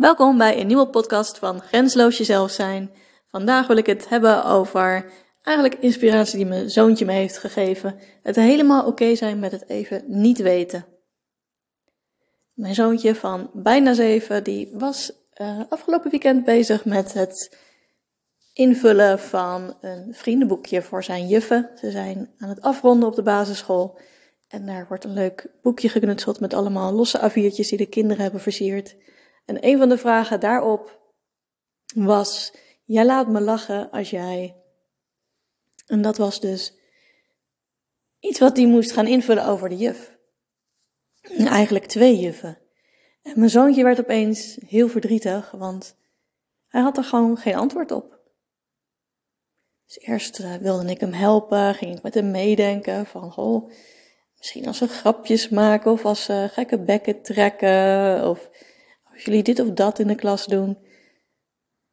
[0.00, 2.90] Welkom bij een nieuwe podcast van Grensloos Jezelf Zijn.
[3.26, 5.10] Vandaag wil ik het hebben over
[5.42, 7.98] eigenlijk inspiratie die mijn zoontje me heeft gegeven.
[8.22, 10.84] Het helemaal oké zijn met het even niet weten.
[12.52, 17.58] Mijn zoontje van bijna zeven, die was uh, afgelopen weekend bezig met het
[18.52, 21.70] invullen van een vriendenboekje voor zijn juffen.
[21.74, 23.98] Ze zijn aan het afronden op de basisschool.
[24.48, 28.40] En daar wordt een leuk boekje geknutseld met allemaal losse A4'tjes die de kinderen hebben
[28.40, 28.96] versierd.
[29.50, 31.00] En een van de vragen daarop
[31.94, 32.54] was:
[32.84, 34.56] Jij laat me lachen als jij.
[35.86, 36.74] En dat was dus
[38.18, 40.18] iets wat hij moest gaan invullen over de juf.
[41.38, 42.58] eigenlijk twee juffen.
[43.22, 45.96] En mijn zoontje werd opeens heel verdrietig, want
[46.68, 48.18] hij had er gewoon geen antwoord op.
[49.86, 53.70] Dus eerst uh, wilde ik hem helpen, ging ik met hem meedenken van, goh,
[54.38, 58.50] misschien als ze grapjes maken of als ze gekke bekken trekken of
[59.24, 60.78] jullie dit of dat in de klas doen.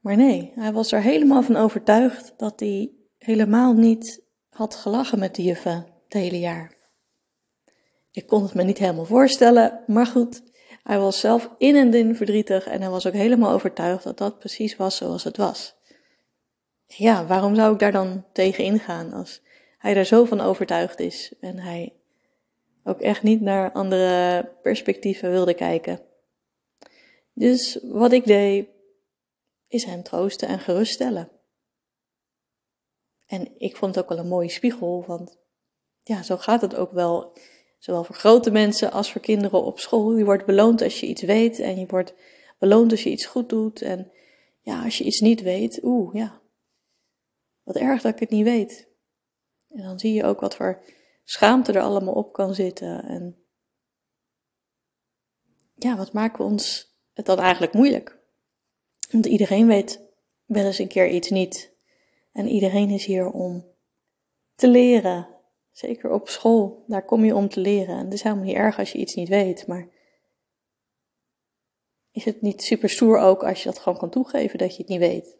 [0.00, 5.34] Maar nee, hij was er helemaal van overtuigd dat hij helemaal niet had gelachen met
[5.34, 6.78] de juffen het hele jaar.
[8.10, 10.42] Ik kon het me niet helemaal voorstellen, maar goed,
[10.82, 14.38] hij was zelf in en in verdrietig en hij was ook helemaal overtuigd dat dat
[14.38, 15.74] precies was zoals het was.
[16.86, 19.42] Ja, waarom zou ik daar dan tegen ingaan als
[19.78, 21.92] hij daar zo van overtuigd is en hij
[22.84, 26.09] ook echt niet naar andere perspectieven wilde kijken?
[27.40, 28.68] Dus wat ik deed,
[29.68, 31.30] is hem troosten en geruststellen.
[33.26, 35.38] En ik vond het ook wel een mooie spiegel, want
[36.02, 37.38] ja, zo gaat het ook wel.
[37.78, 40.16] Zowel voor grote mensen als voor kinderen op school.
[40.16, 42.14] Je wordt beloond als je iets weet en je wordt
[42.58, 43.82] beloond als je iets goed doet.
[43.82, 44.12] En
[44.60, 46.40] ja, als je iets niet weet, oeh, ja.
[47.62, 48.88] Wat erg dat ik het niet weet.
[49.68, 50.82] En dan zie je ook wat voor
[51.24, 53.04] schaamte er allemaal op kan zitten.
[53.04, 53.44] En
[55.74, 58.18] ja, wat maken we ons het dan eigenlijk moeilijk.
[59.10, 60.00] Want iedereen weet
[60.44, 61.72] wel eens een keer iets niet.
[62.32, 63.64] En iedereen is hier om
[64.54, 65.28] te leren.
[65.70, 67.96] Zeker op school, daar kom je om te leren.
[67.96, 69.88] En het is helemaal niet erg als je iets niet weet, maar
[72.12, 74.88] is het niet super stoer ook als je dat gewoon kan toegeven dat je het
[74.88, 75.38] niet weet?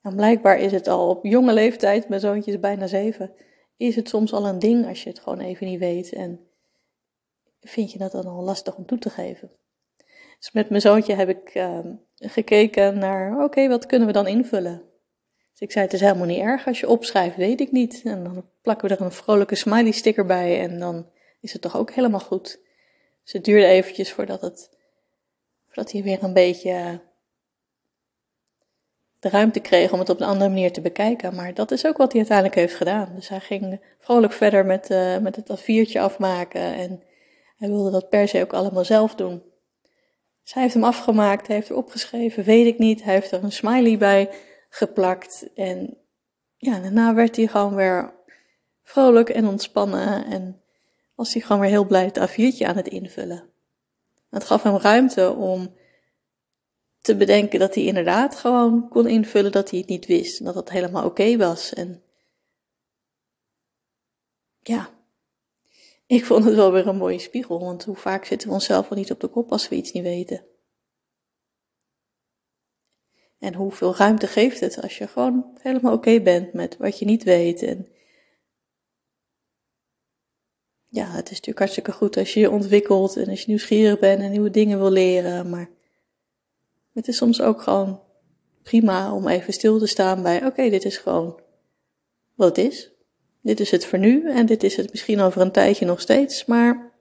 [0.00, 3.34] En blijkbaar is het al op jonge leeftijd, mijn zoontje is bijna zeven,
[3.76, 6.12] is het soms al een ding als je het gewoon even niet weet.
[6.12, 6.48] En
[7.60, 9.50] vind je dat dan al lastig om toe te geven?
[10.38, 11.78] Dus met mijn zoontje heb ik uh,
[12.14, 14.82] gekeken naar, oké, wat kunnen we dan invullen?
[15.50, 18.00] Dus ik zei, het is helemaal niet erg als je opschrijft, weet ik niet.
[18.04, 21.10] En dan plakken we er een vrolijke smiley sticker bij en dan
[21.40, 22.60] is het toch ook helemaal goed.
[23.22, 24.70] Dus het duurde eventjes voordat, het,
[25.66, 27.00] voordat hij weer een beetje
[29.18, 31.34] de ruimte kreeg om het op een andere manier te bekijken.
[31.34, 33.12] Maar dat is ook wat hij uiteindelijk heeft gedaan.
[33.14, 37.02] Dus hij ging vrolijk verder met, uh, met het A4'tje afmaken en
[37.56, 39.42] hij wilde dat per se ook allemaal zelf doen.
[40.48, 43.02] Zij heeft hem afgemaakt, hij heeft er opgeschreven, weet ik niet.
[43.02, 44.30] Hij heeft er een smiley bij
[44.68, 45.52] geplakt.
[45.54, 45.96] En
[46.56, 48.14] ja, daarna werd hij gewoon weer
[48.82, 50.24] vrolijk en ontspannen.
[50.24, 50.62] En
[51.14, 53.50] was hij gewoon weer heel blij het A4'tje aan het invullen.
[54.30, 55.74] Het gaf hem ruimte om
[57.00, 60.38] te bedenken dat hij inderdaad gewoon kon invullen dat hij het niet wist.
[60.38, 61.72] En dat dat helemaal oké was.
[61.74, 62.02] En
[64.60, 64.90] ja,
[66.08, 68.98] ik vond het wel weer een mooie spiegel, want hoe vaak zitten we onszelf wel
[68.98, 70.44] niet op de kop als we iets niet weten.
[73.38, 77.22] En hoeveel ruimte geeft het als je gewoon helemaal oké bent met wat je niet
[77.22, 77.62] weet.
[77.62, 77.88] En
[80.86, 84.22] ja, het is natuurlijk hartstikke goed als je je ontwikkelt en als je nieuwsgierig bent
[84.22, 85.50] en nieuwe dingen wil leren.
[85.50, 85.70] Maar
[86.92, 88.02] het is soms ook gewoon
[88.62, 91.40] prima om even stil te staan bij: oké, dit is gewoon
[92.34, 92.97] wat het is.
[93.48, 96.44] Dit is het voor nu en dit is het misschien over een tijdje nog steeds,
[96.44, 96.92] maar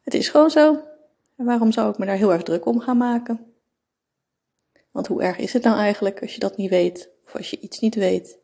[0.00, 0.82] het is gewoon zo.
[1.36, 3.54] En waarom zou ik me daar heel erg druk om gaan maken?
[4.90, 7.60] Want hoe erg is het nou eigenlijk als je dat niet weet of als je
[7.60, 8.38] iets niet weet?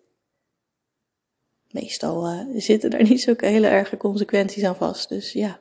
[1.70, 5.60] Meestal uh, zitten er niet zulke hele erge consequenties aan vast, dus ja.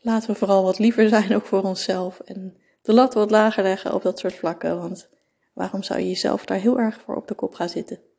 [0.00, 3.94] Laten we vooral wat liever zijn ook voor onszelf en de lat wat lager leggen
[3.94, 5.08] op dat soort vlakken, want
[5.52, 8.10] waarom zou je jezelf daar heel erg voor op de kop gaan zitten?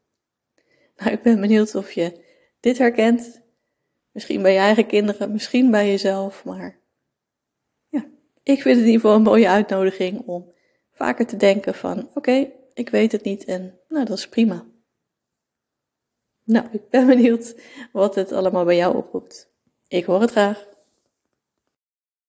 [0.96, 2.26] Nou, ik ben benieuwd of je
[2.60, 3.42] dit herkent.
[4.12, 6.80] Misschien bij je eigen kinderen, misschien bij jezelf, maar
[7.88, 8.06] ja,
[8.44, 10.54] ik vind het in ieder geval een mooie uitnodiging om
[10.92, 14.66] vaker te denken van, oké, ik weet het niet en nou, dat is prima.
[16.44, 17.56] Nou, ik ben benieuwd
[17.92, 19.52] wat het allemaal bij jou oproept.
[19.88, 20.68] Ik hoor het graag.